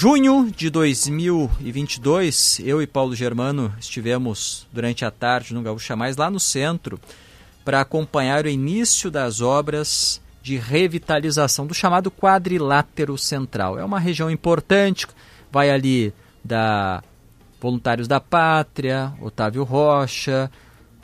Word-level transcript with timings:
Junho 0.00 0.48
de 0.56 0.70
2022, 0.70 2.60
eu 2.60 2.80
e 2.80 2.86
Paulo 2.86 3.16
Germano 3.16 3.74
estivemos 3.80 4.64
durante 4.72 5.04
a 5.04 5.10
tarde 5.10 5.52
no 5.52 5.60
Gaúcha 5.60 5.96
Mais, 5.96 6.16
lá 6.16 6.30
no 6.30 6.38
centro, 6.38 7.00
para 7.64 7.80
acompanhar 7.80 8.44
o 8.44 8.48
início 8.48 9.10
das 9.10 9.40
obras 9.40 10.22
de 10.40 10.56
revitalização 10.56 11.66
do 11.66 11.74
chamado 11.74 12.12
quadrilátero 12.12 13.18
central. 13.18 13.76
É 13.76 13.84
uma 13.84 13.98
região 13.98 14.30
importante, 14.30 15.04
vai 15.50 15.68
ali 15.68 16.14
da 16.44 17.02
Voluntários 17.60 18.06
da 18.06 18.20
Pátria, 18.20 19.12
Otávio 19.20 19.64
Rocha, 19.64 20.48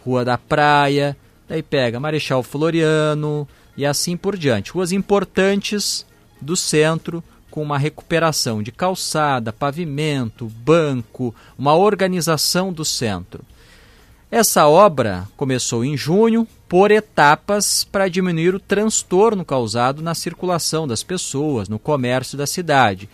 Rua 0.04 0.24
da 0.24 0.38
Praia, 0.38 1.16
daí 1.48 1.64
pega 1.64 1.98
Marechal 1.98 2.44
Floriano 2.44 3.48
e 3.76 3.84
assim 3.84 4.16
por 4.16 4.36
diante. 4.36 4.70
Ruas 4.70 4.92
importantes 4.92 6.06
do 6.40 6.56
centro 6.56 7.24
com 7.54 7.62
uma 7.62 7.78
recuperação 7.78 8.60
de 8.60 8.72
calçada, 8.72 9.52
pavimento, 9.52 10.46
banco, 10.46 11.32
uma 11.56 11.72
organização 11.72 12.72
do 12.72 12.84
centro. 12.84 13.44
Essa 14.28 14.66
obra 14.66 15.28
começou 15.36 15.84
em 15.84 15.96
junho 15.96 16.48
por 16.68 16.90
etapas 16.90 17.84
para 17.84 18.08
diminuir 18.08 18.56
o 18.56 18.58
transtorno 18.58 19.44
causado 19.44 20.02
na 20.02 20.16
circulação 20.16 20.88
das 20.88 21.04
pessoas, 21.04 21.68
no 21.68 21.78
comércio 21.78 22.36
da 22.36 22.44
cidade. 22.44 23.08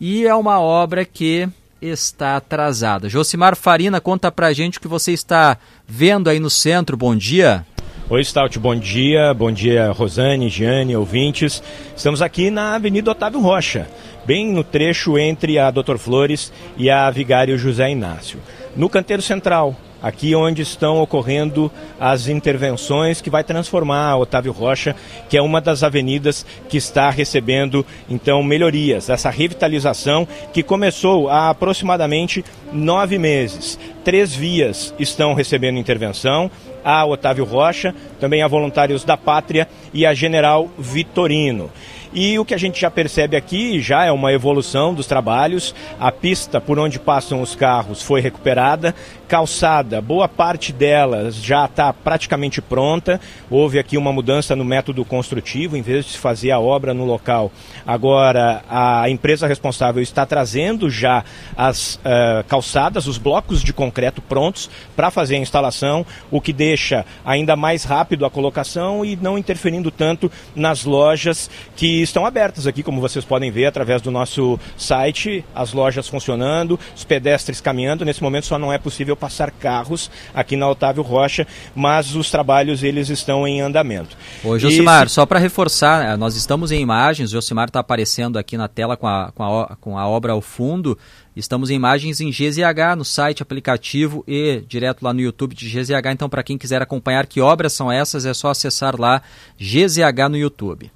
E 0.00 0.26
é 0.26 0.34
uma 0.34 0.58
obra 0.58 1.04
que 1.04 1.48
está 1.80 2.36
atrasada. 2.36 3.08
Josimar 3.08 3.54
Farina, 3.54 4.00
conta 4.00 4.32
pra 4.32 4.52
gente 4.52 4.78
o 4.78 4.80
que 4.80 4.88
você 4.88 5.12
está 5.12 5.56
vendo 5.86 6.28
aí 6.28 6.40
no 6.40 6.50
centro. 6.50 6.96
Bom 6.96 7.14
dia. 7.14 7.64
Oi, 8.10 8.22
Stout, 8.22 8.58
bom 8.58 8.76
dia. 8.76 9.32
Bom 9.32 9.50
dia, 9.50 9.90
Rosane, 9.90 10.50
Giane, 10.50 10.94
ouvintes. 10.94 11.62
Estamos 11.96 12.20
aqui 12.20 12.50
na 12.50 12.74
Avenida 12.74 13.10
Otávio 13.10 13.40
Rocha, 13.40 13.88
bem 14.26 14.52
no 14.52 14.62
trecho 14.62 15.18
entre 15.18 15.58
a 15.58 15.70
Doutor 15.70 15.96
Flores 15.96 16.52
e 16.76 16.90
a 16.90 17.10
Vigário 17.10 17.56
José 17.56 17.90
Inácio. 17.90 18.38
No 18.76 18.90
canteiro 18.90 19.22
central, 19.22 19.74
aqui 20.04 20.34
onde 20.34 20.60
estão 20.60 21.00
ocorrendo 21.00 21.72
as 21.98 22.28
intervenções 22.28 23.22
que 23.22 23.30
vai 23.30 23.42
transformar 23.42 24.10
a 24.10 24.16
Otávio 24.18 24.52
Rocha, 24.52 24.94
que 25.30 25.36
é 25.38 25.40
uma 25.40 25.62
das 25.62 25.82
avenidas 25.82 26.44
que 26.68 26.76
está 26.76 27.08
recebendo 27.08 27.86
então 28.08 28.42
melhorias, 28.42 29.08
essa 29.08 29.30
revitalização 29.30 30.28
que 30.52 30.62
começou 30.62 31.30
há 31.30 31.48
aproximadamente 31.48 32.44
nove 32.70 33.16
meses. 33.16 33.78
Três 34.04 34.34
vias 34.34 34.94
estão 34.98 35.32
recebendo 35.32 35.78
intervenção, 35.78 36.50
a 36.84 37.02
Otávio 37.06 37.46
Rocha, 37.46 37.94
também 38.20 38.42
a 38.42 38.48
Voluntários 38.48 39.04
da 39.04 39.16
Pátria 39.16 39.66
e 39.94 40.04
a 40.04 40.12
General 40.12 40.68
Vitorino. 40.78 41.70
E 42.14 42.38
o 42.38 42.44
que 42.44 42.54
a 42.54 42.58
gente 42.58 42.80
já 42.80 42.88
percebe 42.88 43.36
aqui 43.36 43.80
já 43.80 44.04
é 44.04 44.12
uma 44.12 44.32
evolução 44.32 44.94
dos 44.94 45.04
trabalhos. 45.04 45.74
A 45.98 46.12
pista 46.12 46.60
por 46.60 46.78
onde 46.78 47.00
passam 47.00 47.42
os 47.42 47.56
carros 47.56 48.02
foi 48.02 48.20
recuperada, 48.20 48.94
calçada, 49.28 50.00
boa 50.00 50.28
parte 50.28 50.72
delas 50.72 51.36
já 51.36 51.64
está 51.64 51.92
praticamente 51.92 52.60
pronta. 52.60 53.20
Houve 53.50 53.78
aqui 53.78 53.96
uma 53.96 54.12
mudança 54.12 54.54
no 54.54 54.64
método 54.64 55.04
construtivo, 55.04 55.76
em 55.76 55.82
vez 55.82 56.04
de 56.04 56.12
se 56.12 56.18
fazer 56.18 56.50
a 56.50 56.60
obra 56.60 56.92
no 56.92 57.04
local. 57.04 57.50
Agora 57.86 58.62
a 58.68 59.08
empresa 59.08 59.46
responsável 59.46 60.02
está 60.02 60.26
trazendo 60.26 60.90
já 60.90 61.24
as 61.56 61.96
uh, 61.96 62.44
calçadas, 62.48 63.06
os 63.06 63.18
blocos 63.18 63.62
de 63.62 63.72
concreto 63.72 64.20
prontos 64.22 64.70
para 64.94 65.10
fazer 65.10 65.36
a 65.36 65.38
instalação, 65.38 66.04
o 66.30 66.40
que 66.40 66.52
deixa 66.52 67.04
ainda 67.24 67.56
mais 67.56 67.84
rápido 67.84 68.24
a 68.24 68.30
colocação 68.30 69.04
e 69.04 69.16
não 69.16 69.38
interferindo 69.38 69.90
tanto 69.90 70.30
nas 70.54 70.84
lojas 70.84 71.50
que 71.76 72.02
estão 72.02 72.26
abertas 72.26 72.66
aqui, 72.66 72.82
como 72.82 73.00
vocês 73.00 73.24
podem 73.24 73.50
ver 73.50 73.66
através 73.66 74.02
do 74.02 74.10
nosso 74.10 74.58
site, 74.76 75.44
as 75.54 75.72
lojas 75.72 76.08
funcionando, 76.08 76.78
os 76.94 77.04
pedestres 77.04 77.60
caminhando. 77.60 78.04
Nesse 78.04 78.22
momento 78.22 78.46
só 78.46 78.58
não 78.58 78.72
é 78.72 78.78
possível 78.78 79.13
passar 79.16 79.50
carros 79.50 80.10
aqui 80.34 80.56
na 80.56 80.68
Otávio 80.68 81.02
Rocha, 81.02 81.46
mas 81.74 82.14
os 82.14 82.30
trabalhos 82.30 82.82
eles 82.82 83.08
estão 83.08 83.46
em 83.46 83.60
andamento. 83.60 84.16
Ô, 84.42 84.58
Josimar, 84.58 85.08
só 85.08 85.24
para 85.26 85.38
reforçar, 85.38 86.04
eh, 86.04 86.16
nós 86.16 86.36
estamos 86.36 86.70
em 86.72 86.80
imagens, 86.80 87.30
o 87.30 87.32
Josimar 87.32 87.68
está 87.68 87.80
aparecendo 87.80 88.38
aqui 88.38 88.56
na 88.56 88.68
tela 88.68 88.96
com 88.96 89.06
a, 89.06 89.32
com, 89.34 89.42
a, 89.42 89.76
com 89.80 89.98
a 89.98 90.06
obra 90.06 90.32
ao 90.32 90.40
fundo. 90.40 90.98
Estamos 91.36 91.68
em 91.68 91.74
imagens 91.74 92.20
em 92.20 92.30
GZH 92.30 92.96
no 92.96 93.04
site, 93.04 93.42
aplicativo 93.42 94.22
e 94.26 94.62
direto 94.68 95.02
lá 95.02 95.12
no 95.12 95.20
YouTube 95.20 95.54
de 95.54 95.68
GZH. 95.68 96.12
Então, 96.12 96.28
para 96.28 96.44
quem 96.44 96.56
quiser 96.56 96.80
acompanhar 96.80 97.26
que 97.26 97.40
obras 97.40 97.72
são 97.72 97.90
essas, 97.90 98.24
é 98.24 98.32
só 98.32 98.50
acessar 98.50 98.98
lá 98.98 99.20
GZH 99.58 100.28
no 100.30 100.36
YouTube 100.36 100.90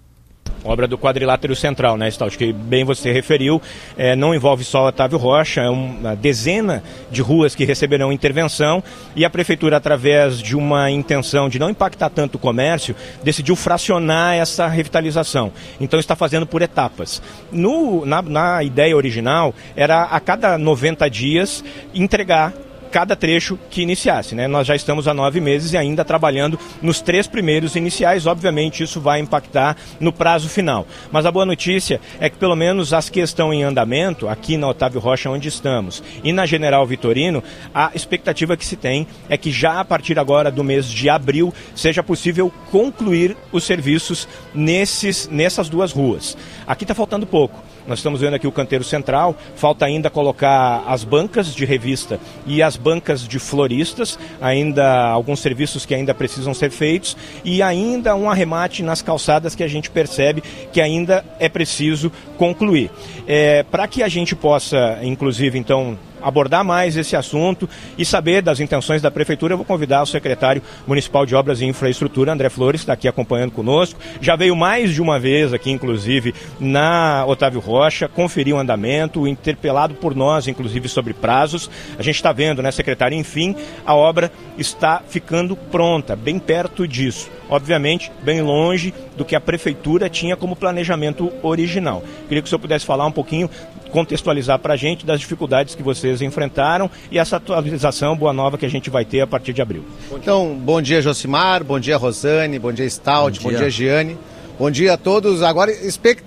obra 0.65 0.87
do 0.87 0.99
quadrilátero 0.99 1.55
central, 1.55 1.97
né, 1.97 2.11
Stout, 2.11 2.37
que 2.37 2.53
bem 2.53 2.85
você 2.85 3.13
referiu, 3.13 3.61
é, 3.97 4.15
não 4.15 4.35
envolve 4.35 4.65
só 4.65 4.89
Otávio 4.89 5.19
Rocha, 5.19 5.63
é 5.63 5.69
uma 5.69 6.15
dezena 6.15 6.83
de 7.11 7.23
ruas 7.23 7.55
que 7.55 7.65
receberão 7.65 8.13
intervenção 8.13 8.83
e 9.15 9.25
a 9.25 9.31
prefeitura, 9.31 9.77
através 9.77 10.39
de 10.41 10.57
uma 10.57 10.91
intenção 10.91 11.49
de 11.49 11.59
não 11.59 11.71
impactar 11.71 12.11
tanto 12.11 12.37
o 12.37 12.39
comércio, 12.39 12.95
decidiu 13.23 13.57
fracionar 13.57 14.35
essa 14.35 14.67
revitalização. 14.67 15.53
Então 15.81 15.99
está 15.99 16.15
fazendo 16.15 16.47
por 16.47 16.63
etapas. 16.63 17.23
No, 17.51 18.05
na, 18.05 18.23
na 18.23 18.63
ideia 18.63 18.97
original, 18.97 19.55
era 19.77 20.03
a 20.05 20.21
cada 20.21 20.59
90 20.59 21.09
dias 21.09 21.65
entregar 21.95 22.53
cada 22.89 23.15
trecho 23.15 23.59
que 23.71 23.83
iniciasse. 23.83 24.35
Né? 24.35 24.49
Nós 24.49 24.67
já 24.67 24.75
estamos 24.75 25.07
há 25.07 25.15
nove 25.15 25.41
meses 25.41 25.73
e 25.73 25.77
ainda 25.77 26.05
trabalhando 26.05 26.59
nos 26.83 27.01
três 27.01 27.27
primeiros 27.27 27.77
iniciais. 27.77 28.27
Obviamente, 28.27 28.83
isso 28.83 29.01
vai 29.01 29.21
impactar 29.21 29.77
no 30.01 30.13
prazo 30.13 30.49
final. 30.49 30.87
Mas 31.13 31.27
a 31.27 31.31
boa 31.31 31.47
notícia 31.47 32.01
é 32.19 32.29
que, 32.29 32.37
pelo 32.37 32.57
menos, 32.57 32.93
as 32.93 33.09
que 33.09 33.21
estão 33.21 33.53
em 33.53 33.63
andamento, 33.63 34.29
aqui 34.29 34.57
na 34.57 34.69
Otávio 34.69 35.01
Rocha, 35.01 35.31
onde 35.31 35.49
estamos, 35.49 36.03
e 36.25 36.33
na 36.33 36.47
General 36.47 36.85
Vitorino, 36.87 37.43
a 37.75 37.91
expectativa 37.95 38.57
que 38.57 38.65
se 38.65 38.77
tem 38.77 39.07
é 39.29 39.37
que 39.37 39.51
já 39.51 39.81
a 39.81 39.85
partir 39.85 40.19
agora 40.19 40.51
do 40.51 40.65
mês 40.65 40.87
de 40.87 41.09
abril 41.09 41.53
seja 41.75 42.03
possível 42.03 42.53
concluir 42.71 43.37
os 43.53 43.65
serviços 43.65 44.27
nesses, 44.55 45.29
nessas 45.29 45.69
duas 45.69 45.93
ruas. 45.93 46.37
Aqui 46.67 46.85
está 46.85 46.95
faltando 46.95 47.27
pouco. 47.27 47.68
Nós 47.89 48.01
estamos 48.01 48.21
vendo 48.21 48.35
aqui 48.35 48.47
o 48.47 48.53
canteiro 48.53 48.85
central, 48.85 49.35
falta 49.57 49.87
ainda 49.87 50.11
colocar 50.11 50.85
as 50.87 51.05
bancas 51.05 51.55
de 51.55 51.65
revista 51.65 52.21
e 52.47 52.63
as 52.63 52.77
bancas 52.77 53.27
de 53.27 53.39
floristas, 53.39 54.19
ainda 54.43 55.09
alguns 55.09 55.41
serviços 55.41 55.87
que 55.87 55.95
ainda 55.95 56.13
precisam 56.13 56.53
ser 56.53 56.71
feitos. 56.71 57.17
E 57.43 57.63
ainda 57.63 58.15
um 58.15 58.31
arremate 58.31 58.83
nas 58.83 59.01
calçadas 59.01 59.55
que 59.55 59.63
a 59.63 59.69
gente 59.69 59.89
percebe 59.89 60.43
que 60.71 60.83
ainda 60.83 61.25
é 61.39 61.49
preciso 61.49 62.13
concluir. 62.37 62.91
É, 63.27 63.63
Para 63.63 63.89
que 63.89 64.03
a 64.03 64.09
gente 64.09 64.37
possa, 64.37 64.99
inclusive, 65.03 65.59
então, 65.59 65.99
abordar 66.23 66.65
mais 66.65 66.97
esse 66.97 67.17
assunto 67.17 67.69
e 67.97 68.05
saber 68.05 68.43
das 68.43 68.61
intenções 68.61 69.03
da 69.03 69.11
Prefeitura, 69.11 69.55
eu 69.55 69.59
vou 69.59 69.67
convidar 69.67 70.03
o 70.03 70.07
secretário 70.07 70.63
municipal 70.87 71.25
de 71.25 71.35
Obras 71.35 71.61
e 71.61 71.65
Infraestrutura, 71.65 72.33
André 72.33 72.49
Flores, 72.49 72.81
está 72.81 72.93
aqui 72.93 73.09
acompanhando 73.09 73.53
conosco. 73.53 73.99
Já 74.21 74.37
veio 74.37 74.55
mais 74.57 74.93
de 74.93 75.03
uma 75.03 75.19
vez 75.19 75.53
aqui, 75.53 75.71
inclusive, 75.71 76.35
na 76.59 77.25
Otávio 77.27 77.61
Rocha, 77.61 78.09
conferiu 78.09 78.57
o 78.57 78.59
andamento, 78.59 79.27
interpelado 79.27 79.95
por 79.95 80.15
nós, 80.15 80.49
inclusive, 80.49 80.89
sobre 80.89 81.15
prazos. 81.15 81.71
A 81.99 82.03
gente 82.03 82.17
está 82.17 82.33
vendo, 82.33 82.63
né, 82.63 82.71
secretário? 82.71 83.17
Enfim, 83.17 83.55
a 83.85 83.95
obra 83.95 84.31
está 84.57 85.03
ficando 85.09 85.57
pronta, 85.57 86.17
bem 86.17 86.39
perto 86.39 86.87
disso. 86.87 87.31
Obviamente, 87.51 88.13
bem 88.23 88.43
longe 88.43 88.93
do 89.17 89.25
que 89.25 89.35
a 89.35 89.41
Prefeitura 89.41 90.11
tinha 90.11 90.37
como 90.37 90.55
planejamento 90.55 91.33
original. 91.43 92.03
Queria 92.29 92.43
que 92.43 92.47
o 92.47 92.49
senhor 92.49 92.61
pudesse 92.61 92.85
falar 92.85 93.07
um 93.07 93.13
pouquinho 93.13 93.49
contextualizar 93.91 94.59
para 94.59 94.75
a 94.75 94.77
gente 94.77 95.05
das 95.05 95.21
dificuldades 95.21 95.75
que 95.75 95.83
vocês 95.83 96.23
enfrentaram 96.23 96.91
e 97.11 97.19
essa 97.19 97.37
atualização 97.37 98.17
boa 98.17 98.33
nova 98.33 98.59
que 98.59 98.67
a 98.67 98.71
gente 98.71 98.91
vai 98.91 99.05
ter 99.05 99.21
a 99.21 99.27
partir 99.27 99.53
de 99.53 99.63
abril. 99.63 99.85
Então, 100.13 100.55
bom 100.55 100.81
dia 100.81 101.01
Josimar, 101.01 101.65
bom 101.65 101.79
dia 101.81 101.97
Rosane, 101.97 102.59
bom 102.59 102.73
dia 102.73 102.89
Stout, 102.89 103.41
bom 103.41 103.49
dia, 103.49 103.59
bom 103.59 103.65
dia 103.65 103.71
Giane. 103.71 104.19
Bom 104.59 104.73
dia 104.73 104.95
a 104.95 104.97
todos, 104.97 105.41
agora 105.41 105.73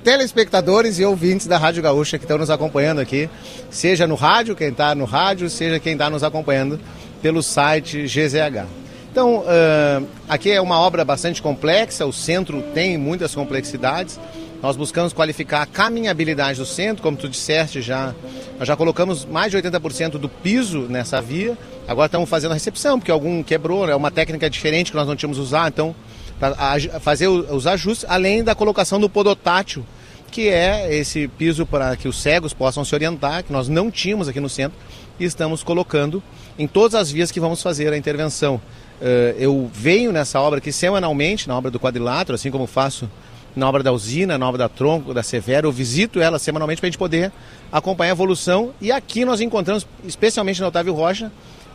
telespectadores 0.05 0.97
e 0.99 1.03
ouvintes 1.03 1.47
da 1.47 1.57
Rádio 1.57 1.83
Gaúcha 1.83 2.17
que 2.17 2.23
estão 2.23 2.38
nos 2.38 2.49
acompanhando 2.49 2.99
aqui, 2.99 3.29
seja 3.69 4.07
no 4.07 4.16
rádio, 4.16 4.55
quem 4.55 4.69
está 4.69 4.96
no 4.96 5.03
rádio, 5.03 5.49
seja 5.49 5.81
quem 5.81 5.93
está 5.93 6.09
nos 6.09 6.23
acompanhando 6.23 6.79
pelo 7.22 7.43
site 7.43 8.03
GZH. 8.03 8.66
Então, 9.11 9.40
uh, 9.40 10.07
aqui 10.29 10.49
é 10.49 10.61
uma 10.61 10.79
obra 10.79 11.03
bastante 11.03 11.41
complexa, 11.41 12.05
o 12.05 12.14
centro 12.14 12.61
tem 12.73 12.97
muitas 12.97 13.35
complexidades, 13.35 14.17
nós 14.61 14.75
buscamos 14.75 15.11
qualificar 15.11 15.63
a 15.63 15.66
caminhabilidade 15.66 16.59
do 16.59 16.66
centro, 16.66 17.02
como 17.02 17.17
tu 17.17 17.28
disseste 17.28 17.81
já. 17.81 18.13
Nós 18.59 18.67
já 18.67 18.75
colocamos 18.75 19.25
mais 19.25 19.52
de 19.52 19.58
80% 19.58 20.11
do 20.11 20.29
piso 20.29 20.81
nessa 20.81 21.19
via. 21.22 21.58
Agora 21.87 22.05
estamos 22.05 22.29
fazendo 22.29 22.52
a 22.52 22.53
recepção, 22.53 22.99
porque 22.99 23.11
algum 23.11 23.41
quebrou, 23.41 23.90
é 23.90 23.96
uma 23.96 24.11
técnica 24.11 24.49
diferente 24.49 24.91
que 24.91 24.97
nós 24.97 25.08
não 25.08 25.16
tínhamos 25.16 25.40
usar, 25.40 25.67
então 25.67 25.96
para 26.40 26.55
fazer 26.99 27.28
os 27.28 27.67
ajustes, 27.67 28.03
além 28.09 28.43
da 28.43 28.55
colocação 28.55 28.99
do 28.99 29.08
podotátil, 29.08 29.85
que 30.31 30.49
é 30.49 30.96
esse 30.96 31.28
piso 31.28 31.67
para 31.67 31.96
que 31.96 32.07
os 32.07 32.19
cegos 32.19 32.52
possam 32.52 32.84
se 32.84 32.96
orientar, 32.96 33.43
que 33.43 33.53
nós 33.53 33.67
não 33.67 33.91
tínhamos 33.91 34.28
aqui 34.28 34.40
no 34.40 34.49
centro, 34.49 34.78
e 35.19 35.25
estamos 35.25 35.61
colocando 35.61 36.23
em 36.57 36.67
todas 36.67 36.96
as 36.96 37.11
vias 37.11 37.31
que 37.31 37.40
vamos 37.40 37.61
fazer 37.61 37.93
a 37.93 37.97
intervenção. 37.97 38.59
Eh, 38.99 39.35
eu 39.37 39.69
venho 39.72 40.11
nessa 40.11 40.41
obra 40.41 40.57
aqui 40.57 40.72
semanalmente, 40.72 41.47
na 41.47 41.55
obra 41.55 41.69
do 41.69 41.79
quadrilátero, 41.79 42.34
assim 42.34 42.49
como 42.49 42.66
faço 42.66 43.07
na 43.56 43.68
obra 43.68 43.84
da 43.84 43.92
usina, 43.92 44.38
na 44.38 44.48
obra 44.48 44.59
da 44.59 44.70
Tronco, 44.70 45.14
da 45.14 45.24
Severo. 45.24 45.68
Eu 45.68 45.72
visito 45.72 46.20
ela 46.20 46.40
semanalmente 46.40 46.80
para 46.80 46.88
a 46.88 46.92
gente 46.92 46.98
poder 46.98 47.32
acompanhar 47.72 48.12
a 48.12 48.16
evolução. 48.16 48.72
E 48.80 48.92
aqui 48.92 49.26
nós 49.26 49.42
encontramos, 49.42 49.86
especialmente 50.06 50.62
na 50.62 50.68
Otávio 50.68 50.94
Rocha, 50.94 51.32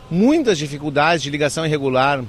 muitas 0.09 0.57
dificuldades 0.57 1.23
de 1.23 1.29
ligação 1.29 1.65
irregular 1.65 2.23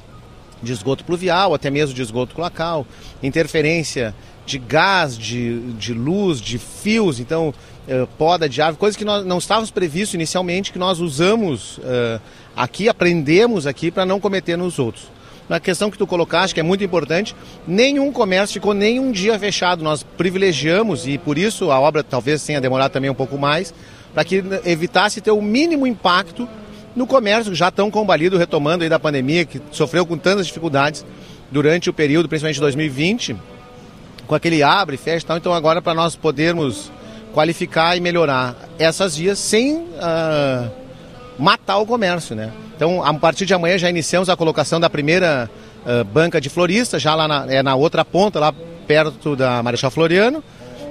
de 0.63 0.73
esgoto 0.73 1.05
pluvial, 1.05 1.55
até 1.55 1.71
mesmo 1.71 1.95
de 1.95 2.03
esgoto 2.03 2.35
cloacal, 2.35 2.87
interferência 3.23 4.15
de 4.45 4.59
gás, 4.59 5.17
de, 5.17 5.61
de 5.75 5.93
luz, 5.93 6.41
de 6.41 6.59
fios, 6.59 7.21
então 7.21 7.55
eh, 7.87 8.07
poda 8.17 8.49
de 8.49 8.61
árvore, 8.61 8.81
coisas 8.81 8.97
que 8.97 9.05
nós 9.05 9.25
não 9.25 9.39
estávamos 9.39 9.71
previstos 9.71 10.15
inicialmente, 10.15 10.73
que 10.73 10.79
nós 10.79 11.01
usamos 11.01 11.79
uh, 11.79 12.21
aqui, 12.57 12.89
aprendemos 12.89 13.67
aqui 13.67 13.91
para 13.91 14.05
não 14.05 14.19
cometer 14.19 14.57
nos 14.57 14.79
outros. 14.79 15.05
Na 15.49 15.59
questão 15.59 15.91
que 15.91 15.97
tu 15.97 16.07
colocaste, 16.07 16.53
que 16.53 16.61
é 16.61 16.63
muito 16.63 16.85
importante, 16.85 17.35
nenhum 17.67 18.13
comércio 18.13 18.55
ficou 18.55 18.75
nenhum 18.75 19.11
dia 19.11 19.39
fechado. 19.39 19.83
Nós 19.83 20.03
privilegiamos, 20.03 21.07
e 21.07 21.17
por 21.17 21.39
isso 21.39 21.71
a 21.71 21.81
obra 21.81 22.05
talvez 22.05 22.45
tenha 22.45 22.61
demorado 22.61 22.93
também 22.93 23.11
um 23.11 23.15
pouco 23.15 23.39
mais, 23.39 23.73
para 24.13 24.25
que 24.25 24.43
evitasse 24.65 25.21
ter 25.21 25.31
o 25.31 25.41
mínimo 25.41 25.87
impacto 25.87 26.49
no 26.95 27.07
comércio, 27.07 27.55
já 27.55 27.71
tão 27.71 27.91
combalido, 27.91 28.37
retomando 28.37 28.83
aí 28.83 28.91
da 28.91 28.99
pandemia, 28.99 29.45
que 29.45 29.61
sofreu 29.71 30.05
com 30.05 30.19
tantas 30.19 30.47
dificuldades 30.47 31.05
durante 31.51 31.89
o 31.89 31.93
período, 31.93 32.29
principalmente 32.29 32.61
2020, 32.61 33.37
com 34.27 34.35
aquele 34.35 34.63
abre, 34.63 34.97
fecha 34.97 35.25
e 35.25 35.27
tal. 35.27 35.37
Então 35.37 35.55
agora 35.55 35.81
para 35.81 35.95
nós 35.95 36.15
podermos 36.15 36.93
qualificar 37.33 37.97
e 37.97 38.01
melhorar 38.01 38.57
essas 38.79 39.17
vias 39.17 39.39
sem 39.39 39.77
uh, 39.77 40.71
matar 41.39 41.79
o 41.79 41.87
comércio, 41.87 42.35
né? 42.35 42.53
Então 42.77 43.05
a 43.05 43.13
partir 43.15 43.47
de 43.47 43.55
amanhã 43.55 43.79
já 43.79 43.89
iniciamos 43.89 44.29
a 44.29 44.37
colocação 44.37 44.81
da 44.81 44.91
primeira 44.91 45.51
uh, 45.85 46.05
banca 46.05 46.41
de 46.41 46.49
floristas, 46.49 47.01
já 47.01 47.15
lá 47.15 47.29
na, 47.29 47.47
é 47.49 47.63
na 47.63 47.75
outra 47.75 48.05
ponta, 48.05 48.41
lá 48.41 48.53
perto 48.87 49.37
da 49.37 49.63
Marechal 49.63 49.91
Floriano. 49.91 50.43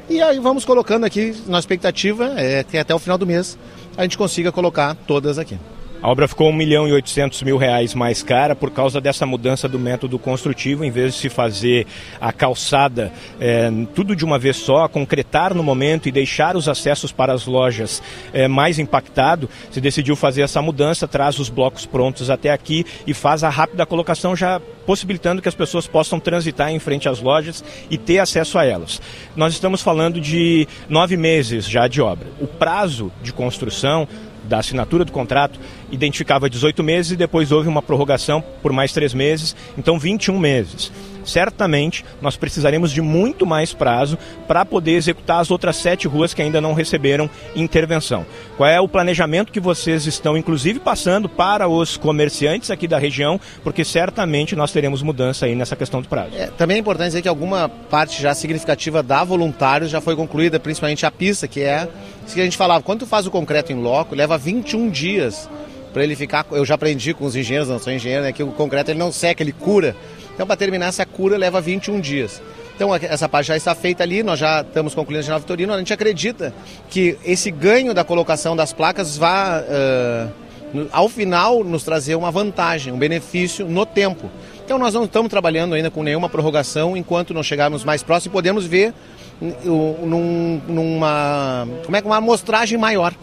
E 0.09 0.21
aí 0.21 0.39
vamos 0.39 0.63
colocando 0.63 1.05
aqui, 1.05 1.35
nossa 1.47 1.59
expectativa 1.59 2.33
é 2.37 2.63
que 2.63 2.77
até 2.77 2.95
o 2.95 2.99
final 2.99 3.17
do 3.17 3.27
mês 3.27 3.57
a 3.97 4.03
gente 4.03 4.17
consiga 4.17 4.51
colocar 4.51 4.95
todas 5.05 5.37
aqui. 5.37 5.57
A 6.01 6.09
obra 6.09 6.27
ficou 6.27 6.49
1 6.49 6.53
milhão 6.53 6.87
e 6.87 6.91
800 6.91 7.41
mil 7.41 7.57
reais 7.57 7.95
mais 7.95 8.21
cara 8.21 8.55
por 8.55 8.69
causa 8.69 9.01
dessa 9.01 9.25
mudança 9.25 9.67
do 9.67 9.79
método 9.79 10.19
construtivo. 10.19 10.83
Em 10.83 10.91
vez 10.91 11.15
de 11.15 11.19
se 11.21 11.29
fazer 11.29 11.87
a 12.21 12.31
calçada 12.31 13.11
é, 13.39 13.71
tudo 13.95 14.15
de 14.15 14.23
uma 14.23 14.37
vez 14.37 14.57
só, 14.57 14.87
concretar 14.87 15.55
no 15.55 15.63
momento 15.63 16.07
e 16.07 16.11
deixar 16.11 16.55
os 16.55 16.69
acessos 16.69 17.11
para 17.11 17.33
as 17.33 17.47
lojas 17.47 18.01
é, 18.31 18.47
mais 18.47 18.77
impactado, 18.77 19.49
se 19.71 19.81
decidiu 19.81 20.15
fazer 20.15 20.43
essa 20.43 20.61
mudança, 20.61 21.07
traz 21.07 21.39
os 21.39 21.49
blocos 21.49 21.85
prontos 21.85 22.29
até 22.29 22.51
aqui 22.51 22.85
e 23.07 23.13
faz 23.13 23.43
a 23.43 23.49
rápida 23.49 23.85
colocação, 23.85 24.35
já 24.35 24.61
possibilitando 24.85 25.41
que 25.41 25.49
as 25.49 25.55
pessoas 25.55 25.87
possam 25.87 26.19
transitar 26.19 26.69
em 26.69 26.79
frente 26.79 27.09
às 27.09 27.19
lojas 27.19 27.63
e 27.89 27.97
ter 27.97 28.19
acesso 28.19 28.59
a 28.59 28.65
elas. 28.65 29.01
Nós 29.35 29.53
estamos 29.53 29.81
falando 29.81 30.21
de 30.21 30.67
nove 30.87 31.17
meses 31.17 31.67
já 31.67 31.87
de 31.87 32.01
obra. 32.01 32.27
O 32.39 32.45
prazo 32.45 33.11
de 33.23 33.33
construção 33.33 34.07
da 34.47 34.59
assinatura 34.59 35.05
do 35.05 35.11
contrato 35.11 35.59
identificava 35.91 36.49
18 36.49 36.83
meses 36.83 37.11
e 37.11 37.15
depois 37.15 37.51
houve 37.51 37.67
uma 37.67 37.81
prorrogação 37.81 38.43
por 38.61 38.71
mais 38.71 38.91
três 38.91 39.13
meses, 39.13 39.55
então 39.77 39.99
21 39.99 40.37
meses 40.39 40.91
certamente 41.27 42.05
nós 42.21 42.37
precisaremos 42.37 42.91
de 42.91 43.01
muito 43.01 43.45
mais 43.45 43.73
prazo 43.73 44.17
para 44.47 44.65
poder 44.65 44.93
executar 44.93 45.41
as 45.41 45.51
outras 45.51 45.75
sete 45.75 46.07
ruas 46.07 46.33
que 46.33 46.41
ainda 46.41 46.61
não 46.61 46.73
receberam 46.73 47.29
intervenção. 47.55 48.25
Qual 48.55 48.69
é 48.69 48.79
o 48.79 48.87
planejamento 48.87 49.51
que 49.51 49.59
vocês 49.59 50.07
estão, 50.07 50.37
inclusive, 50.37 50.79
passando 50.79 51.27
para 51.27 51.67
os 51.67 51.97
comerciantes 51.97 52.71
aqui 52.71 52.87
da 52.87 52.97
região, 52.97 53.39
porque 53.63 53.83
certamente 53.83 54.55
nós 54.55 54.71
teremos 54.71 55.01
mudança 55.01 55.45
aí 55.45 55.55
nessa 55.55 55.75
questão 55.75 56.01
do 56.01 56.07
prazo. 56.07 56.31
É, 56.35 56.47
também 56.47 56.77
é 56.77 56.79
importante 56.79 57.07
dizer 57.07 57.21
que 57.21 57.27
alguma 57.27 57.67
parte 57.67 58.21
já 58.21 58.33
significativa 58.33 59.03
da 59.03 59.23
voluntários 59.23 59.91
já 59.91 59.99
foi 59.99 60.15
concluída, 60.15 60.59
principalmente 60.59 61.05
a 61.05 61.11
pista, 61.11 61.47
que 61.47 61.61
é 61.61 61.87
que 62.33 62.41
a 62.41 62.43
gente 62.43 62.57
falava, 62.57 62.83
quando 62.83 62.99
tu 62.99 63.07
faz 63.07 63.25
o 63.27 63.31
concreto 63.31 63.71
em 63.71 63.75
loco, 63.75 64.15
leva 64.15 64.37
21 64.37 64.89
dias 64.89 65.49
para 65.93 66.03
ele 66.03 66.15
ficar. 66.15 66.45
Eu 66.51 66.65
já 66.65 66.75
aprendi 66.75 67.13
com 67.13 67.25
os 67.25 67.35
engenheiros, 67.35 67.69
não 67.69 67.79
sou 67.79 67.91
engenheiro, 67.91 68.23
né, 68.23 68.31
que 68.31 68.43
o 68.43 68.51
concreto 68.51 68.91
ele 68.91 68.99
não 68.99 69.11
seca, 69.11 69.41
ele 69.41 69.51
cura. 69.51 69.95
Então, 70.33 70.45
para 70.45 70.55
terminar 70.55 70.87
essa 70.87 71.05
cura, 71.05 71.37
leva 71.37 71.59
21 71.59 71.99
dias. 71.99 72.41
Então, 72.75 72.93
essa 72.93 73.27
parte 73.27 73.47
já 73.47 73.57
está 73.57 73.73
feita 73.73 74.03
ali, 74.03 74.21
nós 74.21 74.37
já 74.37 74.61
estamos 74.61 74.93
concluindo 74.93 75.19
a 75.19 75.21
General 75.23 75.39
Vitorino. 75.39 75.73
A 75.73 75.79
gente 75.79 75.91
acredita 75.91 76.53
que 76.91 77.17
esse 77.25 77.49
ganho 77.49 77.91
da 77.91 78.03
colocação 78.03 78.55
das 78.55 78.71
placas 78.71 79.17
vá, 79.17 79.63
uh, 79.63 80.85
ao 80.91 81.09
final, 81.09 81.63
nos 81.63 81.83
trazer 81.83 82.13
uma 82.13 82.29
vantagem, 82.29 82.93
um 82.93 82.97
benefício 82.99 83.65
no 83.67 83.83
tempo. 83.83 84.29
Então, 84.67 84.77
nós 84.77 84.93
não 84.93 85.05
estamos 85.05 85.29
trabalhando 85.29 85.75
ainda 85.75 85.89
com 85.89 86.03
nenhuma 86.03 86.27
prorrogação 86.27 86.97
enquanto 86.97 87.33
não 87.33 87.41
chegarmos 87.41 87.85
mais 87.85 88.03
próximo 88.03 88.33
e 88.33 88.35
podemos 88.35 88.65
ver 88.65 88.93
num, 89.39 90.61
numa, 90.67 91.65
como 91.85 91.95
é, 91.95 92.01
uma 92.01 92.17
amostragem 92.17 92.77
maior. 92.77 93.13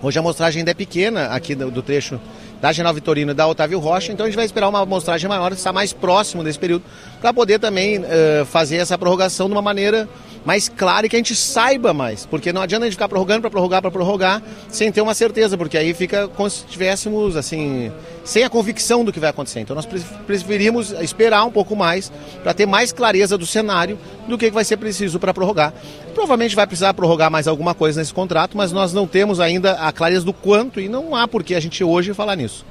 Hoje 0.00 0.16
a 0.16 0.20
amostragem 0.20 0.60
ainda 0.60 0.70
é 0.70 0.74
pequena 0.74 1.30
aqui 1.30 1.56
do, 1.56 1.68
do 1.68 1.82
trecho 1.82 2.20
da 2.60 2.70
General 2.70 2.94
Vitorino 2.94 3.34
da 3.34 3.44
Otávio 3.48 3.80
Rocha, 3.80 4.12
então 4.12 4.24
a 4.24 4.28
gente 4.28 4.36
vai 4.36 4.44
esperar 4.44 4.68
uma 4.68 4.82
amostragem 4.82 5.28
maior, 5.28 5.50
estar 5.50 5.72
mais 5.72 5.92
próximo 5.92 6.44
desse 6.44 6.60
período, 6.60 6.84
para 7.20 7.34
poder 7.34 7.58
também 7.58 7.98
uh, 7.98 8.44
fazer 8.46 8.76
essa 8.76 8.96
prorrogação 8.96 9.48
de 9.48 9.54
uma 9.54 9.62
maneira 9.62 10.08
mais 10.44 10.68
clara 10.68 11.06
e 11.06 11.08
que 11.08 11.16
a 11.16 11.18
gente 11.18 11.34
saiba 11.34 11.92
mais, 11.92 12.26
porque 12.26 12.52
não 12.52 12.62
adianta 12.62 12.84
a 12.84 12.86
gente 12.86 12.94
ficar 12.94 13.08
prorrogando 13.08 13.42
para 13.42 13.50
prorrogar 13.50 13.82
para 13.82 13.90
prorrogar 13.90 14.42
sem 14.68 14.90
ter 14.90 15.00
uma 15.00 15.14
certeza, 15.14 15.56
porque 15.56 15.76
aí 15.76 15.92
fica 15.94 16.28
como 16.28 16.48
se 16.48 16.64
estivéssemos 16.64 17.36
assim, 17.36 17.92
sem 18.24 18.44
a 18.44 18.50
convicção 18.50 19.04
do 19.04 19.12
que 19.12 19.20
vai 19.20 19.30
acontecer. 19.30 19.60
Então 19.60 19.74
nós 19.76 19.86
preferimos 20.26 20.90
esperar 21.00 21.44
um 21.44 21.50
pouco 21.50 21.74
mais 21.76 22.12
para 22.42 22.54
ter 22.54 22.66
mais 22.66 22.92
clareza 22.92 23.36
do 23.36 23.46
cenário 23.46 23.98
do 24.26 24.36
que 24.38 24.50
vai 24.50 24.64
ser 24.64 24.76
preciso 24.76 25.18
para 25.18 25.32
prorrogar. 25.34 25.72
Provavelmente 26.14 26.56
vai 26.56 26.66
precisar 26.66 26.94
prorrogar 26.94 27.30
mais 27.30 27.46
alguma 27.46 27.74
coisa 27.74 28.00
nesse 28.00 28.12
contrato, 28.12 28.56
mas 28.56 28.72
nós 28.72 28.92
não 28.92 29.06
temos 29.06 29.40
ainda 29.40 29.72
a 29.72 29.92
clareza 29.92 30.24
do 30.24 30.32
quanto 30.32 30.80
e 30.80 30.88
não 30.88 31.14
há 31.14 31.28
por 31.28 31.42
que 31.42 31.54
a 31.54 31.60
gente 31.60 31.82
hoje 31.84 32.12
falar 32.14 32.36
nisso. 32.36 32.64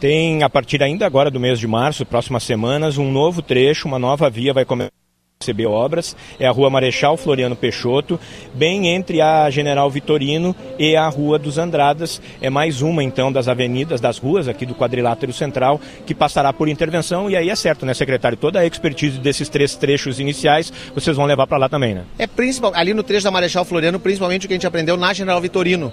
Tem, 0.00 0.42
a 0.42 0.50
partir 0.50 0.82
ainda 0.82 1.06
agora 1.06 1.30
do 1.30 1.40
mês 1.40 1.58
de 1.58 1.66
março, 1.66 2.04
próximas 2.04 2.42
semanas, 2.42 2.98
um 2.98 3.10
novo 3.10 3.40
trecho, 3.42 3.88
uma 3.88 3.98
nova 3.98 4.28
via 4.28 4.52
vai 4.52 4.64
começar 4.64 5.05
receber 5.38 5.66
obras, 5.66 6.16
é 6.40 6.46
a 6.46 6.50
Rua 6.50 6.70
Marechal 6.70 7.14
Floriano 7.14 7.54
Peixoto, 7.54 8.18
bem 8.54 8.88
entre 8.88 9.20
a 9.20 9.50
General 9.50 9.88
Vitorino 9.90 10.56
e 10.78 10.96
a 10.96 11.06
Rua 11.08 11.38
dos 11.38 11.58
Andradas. 11.58 12.22
É 12.40 12.48
mais 12.48 12.80
uma, 12.80 13.04
então, 13.04 13.30
das 13.30 13.46
avenidas, 13.46 14.00
das 14.00 14.16
ruas 14.16 14.48
aqui 14.48 14.64
do 14.64 14.74
quadrilátero 14.74 15.34
central, 15.34 15.78
que 16.06 16.14
passará 16.14 16.54
por 16.54 16.68
intervenção. 16.68 17.28
E 17.30 17.36
aí 17.36 17.50
é 17.50 17.54
certo, 17.54 17.84
né, 17.84 17.92
secretário? 17.92 18.38
Toda 18.38 18.60
a 18.60 18.66
expertise 18.66 19.18
desses 19.18 19.50
três 19.50 19.76
trechos 19.76 20.18
iniciais 20.18 20.72
vocês 20.94 21.14
vão 21.14 21.26
levar 21.26 21.46
para 21.46 21.58
lá 21.58 21.68
também, 21.68 21.94
né? 21.94 22.04
É 22.18 22.26
principal, 22.26 22.72
ali 22.74 22.94
no 22.94 23.02
trecho 23.02 23.24
da 23.24 23.30
Marechal 23.30 23.66
Floriano, 23.66 24.00
principalmente 24.00 24.46
o 24.46 24.48
que 24.48 24.54
a 24.54 24.56
gente 24.56 24.66
aprendeu 24.66 24.96
na 24.96 25.12
General 25.12 25.40
Vitorino 25.40 25.92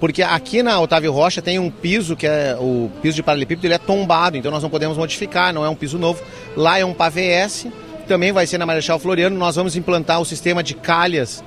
porque 0.00 0.22
aqui 0.22 0.62
na 0.62 0.80
Otávio 0.80 1.12
Rocha 1.12 1.42
tem 1.42 1.58
um 1.58 1.70
piso 1.70 2.16
que 2.16 2.26
é 2.26 2.56
o 2.58 2.90
piso 3.02 3.16
de 3.16 3.22
paralelepípedo, 3.22 3.66
ele 3.66 3.74
é 3.74 3.78
tombado, 3.78 4.34
então 4.34 4.50
nós 4.50 4.62
não 4.62 4.70
podemos 4.70 4.96
modificar, 4.96 5.52
não 5.52 5.62
é 5.62 5.68
um 5.68 5.74
piso 5.74 5.98
novo. 5.98 6.22
Lá 6.56 6.78
é 6.78 6.84
um 6.86 6.94
pavés 6.94 7.66
também 8.10 8.32
vai 8.32 8.44
ser 8.44 8.58
na 8.58 8.66
Marechal 8.66 8.98
Floriano. 8.98 9.38
Nós 9.38 9.54
vamos 9.54 9.76
implantar 9.76 10.20
o 10.20 10.24
sistema 10.24 10.64
de 10.64 10.74
calhas 10.74 11.44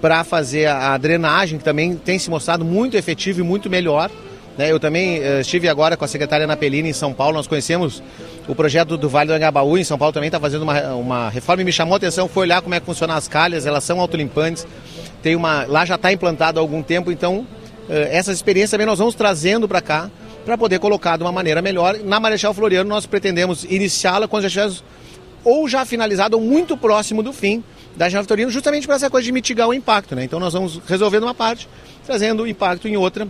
para 0.00 0.22
fazer 0.22 0.66
a, 0.66 0.96
drenagem, 0.96 1.58
que 1.58 1.64
também 1.64 1.96
tem 1.96 2.20
se 2.20 2.30
mostrado 2.30 2.64
muito 2.64 2.96
efetivo 2.96 3.40
e 3.40 3.42
muito 3.42 3.68
melhor. 3.68 4.08
Né? 4.56 4.70
Eu 4.70 4.78
também 4.78 5.18
uh, 5.18 5.40
estive 5.40 5.68
agora 5.68 5.96
com 5.96 6.04
a 6.04 6.08
secretária 6.08 6.46
Napelini 6.46 6.90
em 6.90 6.92
São 6.92 7.12
Paulo, 7.12 7.34
nós 7.34 7.48
conhecemos 7.48 8.00
o 8.46 8.54
projeto 8.54 8.96
do 8.96 9.08
Vale 9.08 9.26
do 9.26 9.34
Angabaú, 9.34 9.76
em 9.76 9.82
São 9.82 9.98
Paulo 9.98 10.12
também 10.12 10.28
está 10.28 10.38
fazendo 10.38 10.62
uma, 10.62 10.94
uma 10.94 11.28
reforma 11.30 11.62
e 11.62 11.64
me 11.64 11.72
chamou 11.72 11.94
a 11.94 11.96
atenção, 11.96 12.28
foi 12.28 12.42
olhar 12.42 12.62
como 12.62 12.76
é 12.76 12.78
que 12.78 12.86
funcionam 12.86 13.16
as 13.16 13.26
calhas, 13.26 13.66
elas 13.66 13.82
são 13.82 13.98
autolimpantes, 13.98 14.64
tem 15.20 15.34
uma, 15.34 15.64
lá 15.64 15.84
já 15.84 15.96
está 15.96 16.12
implantado 16.12 16.60
há 16.60 16.62
algum 16.62 16.80
tempo, 16.80 17.10
então 17.10 17.38
uh, 17.38 17.46
essas 17.88 18.36
experiências 18.36 18.70
também 18.70 18.86
nós 18.86 19.00
vamos 19.00 19.16
trazendo 19.16 19.66
para 19.66 19.80
cá, 19.80 20.08
para 20.44 20.56
poder 20.56 20.78
colocar 20.78 21.16
de 21.16 21.24
uma 21.24 21.32
maneira 21.32 21.60
melhor. 21.60 21.98
Na 22.04 22.20
Marechal 22.20 22.54
Floriano 22.54 22.88
nós 22.88 23.04
pretendemos 23.04 23.64
iniciá-la 23.64 24.28
quando 24.28 24.42
já 24.42 24.48
estivermos 24.48 24.84
ou 25.44 25.68
já 25.68 25.84
finalizado 25.84 26.36
ou 26.36 26.42
muito 26.42 26.76
próximo 26.76 27.22
do 27.22 27.32
fim 27.32 27.62
da 27.96 28.06
General 28.06 28.24
Vitorino, 28.24 28.50
justamente 28.50 28.86
para 28.86 28.96
essa 28.96 29.10
coisa 29.10 29.24
de 29.24 29.32
mitigar 29.32 29.68
o 29.68 29.74
impacto. 29.74 30.16
Né? 30.16 30.24
Então 30.24 30.40
nós 30.40 30.52
vamos 30.52 30.80
resolvendo 30.86 31.24
uma 31.24 31.34
parte, 31.34 31.68
trazendo 32.04 32.46
impacto 32.46 32.88
em 32.88 32.96
outra, 32.96 33.28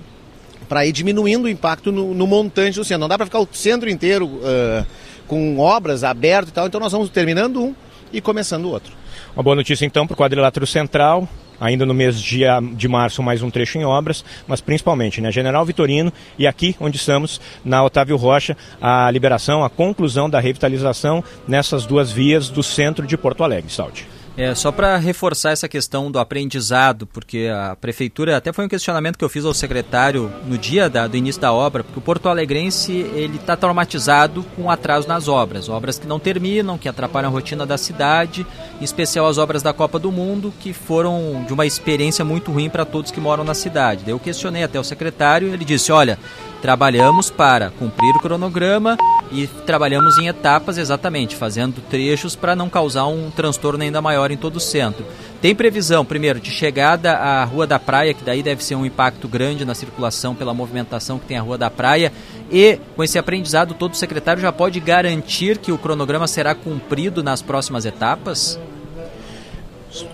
para 0.69 0.87
ir 0.87 0.93
diminuindo 0.93 1.45
o 1.45 1.49
impacto 1.49 1.93
no, 1.93 2.15
no, 2.15 2.27
montante 2.27 2.79
do 2.79 2.85
centro. 2.85 3.01
Não 3.01 3.09
dá 3.09 3.19
para 3.19 3.27
ficar 3.27 3.41
o 3.41 3.49
centro 3.53 3.91
inteiro 3.91 4.27
uh, 4.27 4.87
com 5.27 5.59
obras 5.59 6.03
aberto 6.03 6.49
e 6.49 6.53
tal, 6.53 6.67
então 6.67 6.81
nós 6.81 6.93
vamos 6.93 7.11
terminando 7.11 7.63
um 7.63 7.75
e 8.13 8.21
começando 8.21 8.65
o 8.65 8.71
outro. 8.71 8.93
Uma 9.37 9.43
boa 9.43 9.57
notícia 9.57 9.85
então 9.85 10.07
para 10.07 10.15
o 10.15 10.17
quadrilátero 10.17 10.67
central, 10.67 11.29
ainda 11.61 11.87
no 11.87 11.95
mês 11.95 12.21
de, 12.21 12.45
de 12.75 12.89
março 12.89 13.23
mais 13.23 13.43
um 13.43 13.51
trecho 13.51 13.79
em 13.79 13.85
obras, 13.85 14.25
mas 14.47 14.61
principalmente 14.61 15.21
na 15.21 15.29
né, 15.29 15.33
General 15.33 15.65
Vitorino 15.65 16.13
e 16.39 16.47
aqui 16.47 16.77
onde 16.81 16.97
estamos, 16.97 17.41
na 17.65 17.83
Otávio 17.83 18.17
Rocha, 18.17 18.57
a 18.81 19.11
liberação, 19.11 19.65
a 19.65 19.71
conclusão 19.71 20.29
da 20.29 20.41
revitalização 20.41 21.23
nessas 21.47 21.87
duas 21.87 22.11
vias 22.11 22.49
do 22.49 22.63
centro 22.63 23.07
de 23.07 23.17
Porto 23.17 23.45
Alegre. 23.45 23.71
Saúde. 23.71 24.07
É, 24.37 24.53
só 24.53 24.73
para 24.73 24.97
reforçar 24.97 25.53
essa 25.53 25.69
questão 25.69 26.11
do 26.11 26.19
aprendizado, 26.19 27.07
porque 27.07 27.49
a 27.53 27.77
prefeitura, 27.77 28.37
até 28.37 28.53
foi 28.53 28.65
um 28.65 28.69
questionamento 28.69 29.17
que 29.17 29.25
eu 29.25 29.29
fiz 29.29 29.45
ao 29.45 29.55
secretário 29.55 30.33
no 30.45 30.59
dia 30.59 30.91
da, 30.91 31.07
do 31.07 31.17
início 31.17 31.41
da 31.41 31.53
obra, 31.53 31.85
porque 31.85 32.01
o 32.01 32.03
Porto 32.03 32.29
Alegrense 32.29 32.93
ele 32.93 33.37
está 33.37 33.57
traumatizado 33.57 34.45
com 34.57 34.69
atraso 34.69 35.07
nas 35.07 35.29
obras, 35.29 35.69
obras 35.69 36.01
que 36.01 36.07
não 36.07 36.19
terminam, 36.19 36.77
que 36.77 36.89
atrapalham 36.89 37.31
a 37.31 37.33
rotina 37.33 37.65
da 37.65 37.79
cidade, 37.79 38.45
em 38.81 38.85
especial 38.85 39.29
as 39.29 39.39
obras 39.39 39.63
da 39.63 39.73
Copa 39.73 40.01
do 40.01 40.11
Mundo, 40.11 40.53
que 40.59 40.73
foram 40.73 41.45
de 41.47 41.53
uma 41.53 41.65
experiência 41.65 42.25
muito 42.25 42.51
ruim 42.51 42.69
para 42.69 42.85
todos 42.85 43.13
que 43.13 43.21
moram 43.21 43.45
na 43.45 43.55
cidade. 43.55 44.03
Daí 44.03 44.15
eu 44.15 44.19
questionei 44.19 44.65
até 44.65 44.81
o 44.81 44.85
secretário, 44.85 45.55
ele 45.55 45.65
disse, 45.65 45.93
olha, 45.93 46.19
trabalhamos 46.65 47.29
para 47.29 47.69
cumprir 47.69 48.17
o 48.17 48.21
cronograma 48.21 48.97
e 49.31 49.47
trabalhamos 49.47 50.17
em 50.17 50.29
etapas 50.29 50.79
exatamente, 50.79 51.37
fazendo 51.37 51.83
trechos 51.91 52.35
para 52.35 52.57
não 52.57 52.71
causar 52.71 53.07
um 53.07 53.31
transtorno 53.31 53.85
ainda 53.85 54.01
maior 54.01 54.31
em 54.31 54.37
todo 54.39 54.57
o 54.57 54.61
centro. 54.61 55.05
Tem 55.43 55.55
previsão, 55.55 56.07
primeiro, 56.07 56.41
de 56.41 56.51
chegada 56.51 57.19
à 57.19 57.45
Rua 57.45 57.67
da 57.67 57.79
Praia, 57.79 58.15
que 58.15 58.25
daí 58.25 58.43
deve 58.43 58.65
ser 58.65 58.77
um 58.77 58.87
impacto 58.87 59.29
grande 59.29 59.63
na 59.63 59.75
circulação 59.75 60.35
pela 60.35 60.55
movimentação 60.55 61.19
que 61.19 61.27
tem 61.27 61.37
a 61.37 61.43
Rua 61.43 61.59
da 61.59 61.69
Praia. 61.69 62.11
E 62.51 62.79
com 62.97 63.05
esse 63.05 63.19
aprendizado, 63.19 63.75
todo 63.75 63.95
secretário 63.95 64.41
já 64.41 64.51
pode 64.51 64.81
garantir 64.81 65.59
que 65.59 65.71
o 65.71 65.77
cronograma 65.77 66.27
será 66.27 66.55
cumprido 66.55 67.23
nas 67.23 67.43
próximas 67.43 67.85
etapas? 67.85 68.59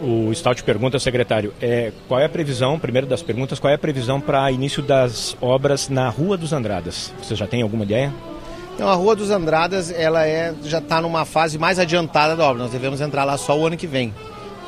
O 0.01 0.35
Stout 0.35 0.63
pergunta, 0.63 0.99
secretário, 0.99 1.55
é, 1.61 1.93
qual 2.07 2.21
é 2.21 2.27
a 2.27 2.29
previsão, 2.29 2.79
primeiro 2.79 3.07
das 3.07 3.23
perguntas, 3.23 3.59
qual 3.59 3.71
é 3.71 3.75
a 3.75 3.79
previsão 3.79 4.21
para 4.21 4.51
início 4.51 4.83
das 4.83 5.37
obras 5.41 5.89
na 5.89 6.09
Rua 6.09 6.37
dos 6.37 6.53
Andradas? 6.53 7.13
Você 7.23 7.35
já 7.35 7.47
tem 7.47 7.63
alguma 7.63 7.85
ideia? 7.85 8.13
Então, 8.75 8.89
a 8.89 8.95
Rua 8.95 9.17
dos 9.17 9.31
Andradas 9.31 9.91
ela 9.91 10.27
é, 10.27 10.55
já 10.65 10.79
está 10.79 11.01
numa 11.01 11.25
fase 11.25 11.59
mais 11.59 11.79
adiantada 11.79 12.37
da 12.37 12.45
obra. 12.45 12.63
Nós 12.63 12.73
devemos 12.73 13.01
entrar 13.01 13.25
lá 13.25 13.37
só 13.37 13.59
o 13.59 13.67
ano 13.67 13.77
que 13.77 13.87
vem, 13.87 14.15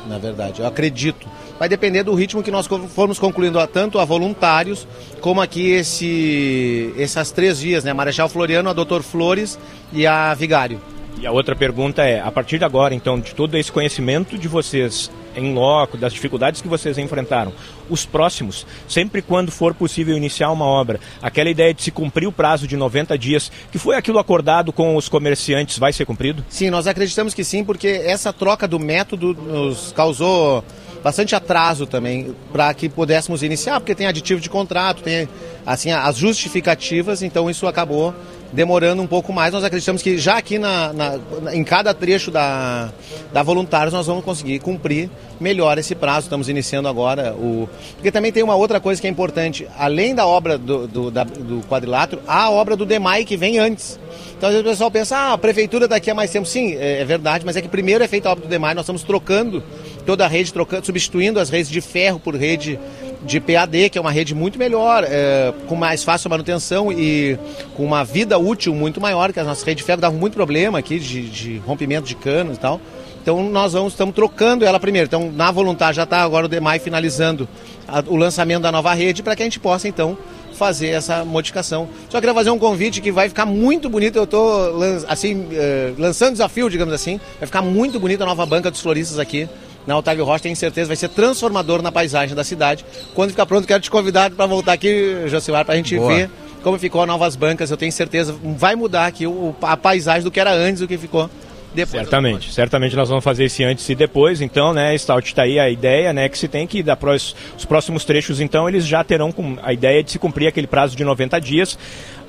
na 0.07 0.17
verdade. 0.17 0.61
Eu 0.61 0.67
acredito. 0.67 1.27
Vai 1.57 1.69
depender 1.69 2.03
do 2.03 2.13
ritmo 2.13 2.43
que 2.43 2.51
nós 2.51 2.67
formos 2.67 3.19
concluindo 3.19 3.65
tanto 3.67 3.99
a 3.99 4.05
voluntários 4.05 4.87
como 5.21 5.41
aqui 5.41 5.71
esse, 5.71 6.93
essas 6.97 7.31
três 7.31 7.59
vias, 7.59 7.83
né? 7.83 7.93
Marechal 7.93 8.27
Floriano, 8.27 8.69
a 8.69 8.73
Doutor 8.73 9.01
Flores 9.01 9.57
e 9.91 10.05
a 10.05 10.33
Vigário. 10.33 10.79
E 11.19 11.27
a 11.27 11.31
outra 11.31 11.55
pergunta 11.55 12.03
é, 12.03 12.19
a 12.19 12.31
partir 12.31 12.57
de 12.57 12.65
agora, 12.65 12.93
então, 12.93 13.19
de 13.19 13.33
todo 13.33 13.55
esse 13.57 13.71
conhecimento 13.71 14.37
de 14.37 14.47
vocês 14.47 15.09
em 15.35 15.53
loco, 15.53 15.97
das 15.97 16.13
dificuldades 16.13 16.61
que 16.61 16.67
vocês 16.67 16.97
enfrentaram, 16.97 17.53
os 17.89 18.05
próximos, 18.05 18.65
sempre 18.87 19.21
quando 19.21 19.51
for 19.51 19.73
possível 19.73 20.15
iniciar 20.15 20.51
uma 20.51 20.65
obra, 20.65 20.99
aquela 21.21 21.49
ideia 21.49 21.73
de 21.73 21.81
se 21.81 21.91
cumprir 21.91 22.27
o 22.27 22.31
prazo 22.31 22.67
de 22.67 22.77
90 22.77 23.17
dias, 23.17 23.51
que 23.71 23.79
foi 23.79 23.95
aquilo 23.95 24.19
acordado 24.19 24.71
com 24.71 24.95
os 24.95 25.09
comerciantes, 25.09 25.77
vai 25.77 25.91
ser 25.91 26.05
cumprido? 26.05 26.43
Sim, 26.49 26.69
nós 26.69 26.87
acreditamos 26.87 27.33
que 27.33 27.43
sim, 27.43 27.63
porque 27.63 27.87
essa 27.87 28.31
troca 28.31 28.67
do 28.67 28.79
método 28.79 29.33
nos 29.33 29.91
causou 29.91 30.63
bastante 31.03 31.35
atraso 31.35 31.85
também 31.85 32.33
para 32.51 32.73
que 32.73 32.87
pudéssemos 32.87 33.43
iniciar, 33.43 33.79
porque 33.79 33.93
tem 33.93 34.07
aditivo 34.07 34.39
de 34.39 34.49
contrato, 34.49 35.03
tem 35.03 35.27
assim 35.65 35.91
as 35.91 36.15
justificativas, 36.17 37.21
então 37.21 37.49
isso 37.49 37.67
acabou 37.67 38.13
demorando 38.53 39.01
um 39.01 39.07
pouco 39.07 39.33
mais. 39.33 39.51
Nós 39.51 39.63
acreditamos 39.63 40.01
que 40.01 40.17
já 40.17 40.37
aqui 40.37 40.57
na, 40.57 40.93
na, 40.93 41.19
em 41.53 41.63
cada 41.63 41.93
trecho 41.93 42.31
da, 42.31 42.91
da 43.33 43.43
Voluntários 43.43 43.93
nós 43.93 44.07
vamos 44.07 44.23
conseguir 44.23 44.59
cumprir 44.59 45.09
melhor 45.39 45.77
esse 45.77 45.95
prazo. 45.95 46.27
Estamos 46.27 46.47
iniciando 46.47 46.87
agora 46.87 47.33
o. 47.33 47.67
Porque 47.95 48.11
também 48.11 48.31
tem 48.31 48.43
uma 48.43 48.55
outra 48.55 48.79
coisa 48.79 49.01
que 49.01 49.07
é 49.07 49.09
importante, 49.09 49.67
além 49.77 50.15
da 50.15 50.25
obra 50.25 50.57
do, 50.57 50.87
do, 50.87 51.11
da, 51.11 51.23
do 51.23 51.61
quadrilátero, 51.67 52.21
há 52.27 52.43
a 52.43 52.51
obra 52.51 52.75
do 52.75 52.85
DEMAI 52.85 53.25
que 53.25 53.35
vem 53.35 53.57
antes. 53.57 53.99
Então 54.37 54.49
às 54.49 54.55
vezes 54.55 54.67
o 54.67 54.69
pessoal 54.69 54.91
pensa, 54.91 55.17
ah, 55.17 55.33
a 55.33 55.37
prefeitura 55.37 55.87
daqui 55.87 56.11
a 56.11 56.13
mais 56.13 56.31
tempo. 56.31 56.45
Sim, 56.45 56.75
é, 56.75 57.01
é 57.01 57.05
verdade, 57.05 57.45
mas 57.45 57.55
é 57.55 57.61
que 57.61 57.67
primeiro 57.67 58.03
é 58.03 58.07
feita 58.07 58.29
a 58.29 58.31
obra 58.31 58.45
do 58.45 58.49
DEMAI, 58.49 58.75
nós 58.75 58.83
estamos 58.83 59.03
trocando 59.03 59.63
toda 60.05 60.25
a 60.25 60.27
rede, 60.27 60.53
trocando, 60.53 60.85
substituindo 60.85 61.39
as 61.39 61.49
redes 61.49 61.71
de 61.71 61.81
ferro 61.81 62.19
por 62.19 62.35
rede 62.35 62.79
de 63.23 63.39
PAD, 63.39 63.89
que 63.89 63.97
é 63.97 64.01
uma 64.01 64.11
rede 64.11 64.35
muito 64.35 64.59
melhor, 64.59 65.03
é, 65.07 65.53
com 65.67 65.75
mais 65.75 66.03
fácil 66.03 66.29
manutenção 66.29 66.91
e 66.91 67.37
com 67.75 67.85
uma 67.85 68.03
vida 68.03 68.37
útil 68.37 68.73
muito 68.75 68.99
maior, 68.99 69.31
que 69.31 69.39
a 69.39 69.43
nossa 69.43 69.65
rede 69.65 69.77
de 69.79 69.83
ferro 69.83 70.01
dava 70.01 70.15
muito 70.15 70.33
problema 70.33 70.79
aqui 70.79 70.99
de, 70.99 71.29
de 71.29 71.57
rompimento 71.59 72.07
de 72.07 72.15
canos 72.15 72.57
e 72.57 72.59
tal. 72.59 72.79
Então 73.21 73.41
nós 73.49 73.71
vamos, 73.71 73.93
estamos 73.93 74.13
trocando 74.13 74.65
ela 74.65 74.79
primeiro. 74.79 75.07
Então 75.07 75.31
na 75.31 75.49
voluntária 75.49 75.93
já 75.93 76.03
está 76.03 76.21
agora 76.21 76.45
o 76.45 76.49
DEMAI 76.49 76.79
finalizando 76.79 77.47
a, 77.87 78.03
o 78.05 78.17
lançamento 78.17 78.63
da 78.63 78.71
nova 78.71 78.93
rede 78.93 79.23
para 79.23 79.35
que 79.35 79.41
a 79.41 79.45
gente 79.45 79.59
possa 79.59 79.87
então 79.87 80.17
fazer 80.53 80.89
essa 80.89 81.23
modificação. 81.25 81.87
Só 82.09 82.19
queria 82.19 82.33
fazer 82.33 82.49
um 82.49 82.59
convite 82.59 83.01
que 83.01 83.11
vai 83.11 83.29
ficar 83.29 83.45
muito 83.45 83.89
bonito. 83.89 84.17
Eu 84.17 84.25
estou 84.25 84.77
assim, 85.07 85.35
uh, 85.35 85.95
lançando 85.97 86.33
desafio, 86.33 86.69
digamos 86.69 86.93
assim. 86.93 87.19
Vai 87.39 87.47
ficar 87.47 87.61
muito 87.61 87.99
bonita 87.99 88.23
a 88.23 88.27
nova 88.27 88.45
banca 88.45 88.69
dos 88.69 88.81
floristas 88.81 89.17
aqui 89.17 89.47
na 89.85 89.97
Otávio 89.97 90.25
Rocha, 90.25 90.43
tenho 90.43 90.55
certeza 90.55 90.87
vai 90.87 90.95
ser 90.95 91.09
transformador 91.09 91.81
na 91.81 91.91
paisagem 91.91 92.35
da 92.35 92.43
cidade. 92.43 92.85
Quando 93.13 93.31
ficar 93.31 93.45
pronto, 93.45 93.67
quero 93.67 93.81
te 93.81 93.91
convidar 93.91 94.31
para 94.31 94.45
voltar 94.45 94.73
aqui, 94.73 95.27
Josimar, 95.27 95.65
para 95.65 95.73
a 95.73 95.77
gente 95.77 95.95
Boa. 95.95 96.13
ver 96.13 96.29
como 96.63 96.79
ficou 96.79 97.05
novas 97.05 97.35
bancas. 97.35 97.69
Eu 97.69 97.77
tenho 97.77 97.91
certeza, 97.91 98.33
vai 98.57 98.75
mudar 98.75 99.05
aqui 99.05 99.25
a 99.61 99.75
paisagem 99.75 100.23
do 100.23 100.31
que 100.31 100.39
era 100.39 100.53
antes 100.53 100.79
do 100.79 100.87
que 100.87 100.97
ficou 100.97 101.29
depois 101.73 102.03
certamente, 102.03 102.53
certamente 102.53 102.95
nós 102.95 103.09
vamos 103.09 103.23
fazer 103.23 103.45
esse 103.45 103.63
antes 103.63 103.87
e 103.89 103.95
depois, 103.95 104.41
então, 104.41 104.73
né, 104.73 104.97
Stout 104.97 105.27
está 105.27 105.43
aí 105.43 105.59
a 105.59 105.69
ideia, 105.69 106.13
né, 106.13 106.29
que 106.29 106.37
se 106.37 106.47
tem 106.47 106.67
que 106.67 106.83
dar 106.83 106.95
pros, 106.95 107.35
os 107.57 107.65
próximos 107.65 108.05
trechos, 108.05 108.39
então, 108.39 108.67
eles 108.67 108.85
já 108.85 109.03
terão 109.03 109.31
com 109.31 109.57
a 109.61 109.73
ideia 109.73 110.03
de 110.03 110.11
se 110.11 110.19
cumprir 110.19 110.47
aquele 110.47 110.67
prazo 110.67 110.95
de 110.95 111.03
90 111.03 111.39
dias. 111.39 111.77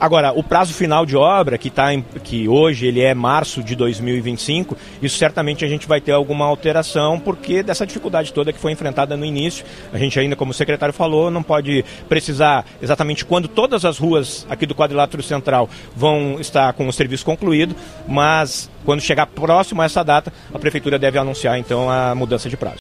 Agora, 0.01 0.33
o 0.33 0.43
prazo 0.43 0.75
final 0.75 1.07
de 1.07 1.17
obra, 1.17 1.57
que, 1.57 1.71
tá 1.71 1.95
em, 1.95 2.05
que 2.25 2.49
hoje 2.49 2.87
ele 2.87 3.01
é 3.01 3.15
março 3.15 3.63
de 3.63 3.77
2025, 3.77 4.77
isso 5.01 5.17
certamente 5.17 5.65
a 5.65 5.69
gente 5.69 5.87
vai 5.87 6.01
ter 6.01 6.13
alguma 6.13 6.45
alteração, 6.45 7.19
porque 7.19 7.63
dessa 7.63 7.87
dificuldade 7.87 8.33
toda 8.33 8.53
que 8.53 8.59
foi 8.59 8.73
enfrentada 8.73 9.17
no 9.17 9.25
início, 9.25 9.65
a 9.93 9.99
gente 9.99 10.19
ainda, 10.19 10.35
como 10.35 10.51
o 10.51 10.55
secretário 10.55 10.93
falou, 10.93 11.31
não 11.31 11.43
pode 11.43 11.85
precisar 12.09 12.67
exatamente 12.83 13.25
quando 13.25 13.47
todas 13.47 13.85
as 13.85 13.97
ruas 13.97 14.47
aqui 14.51 14.67
do 14.67 14.75
quadrilátero 14.75 15.23
central 15.23 15.71
vão 15.95 16.41
estar 16.41 16.73
com 16.73 16.89
o 16.89 16.93
serviço 16.93 17.25
concluído, 17.25 17.75
mas 18.07 18.69
quando 18.85 19.01
chegar 19.01 19.27
próximo 19.35 19.83
a 19.83 19.85
essa 19.85 20.03
data, 20.03 20.33
a 20.53 20.59
prefeitura 20.59 20.99
deve 20.99 21.19
anunciar 21.19 21.59
então 21.59 21.91
a 21.91 22.15
mudança 22.15 22.49
de 22.49 22.57
prazo. 22.57 22.73